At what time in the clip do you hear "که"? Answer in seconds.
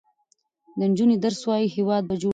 0.73-0.79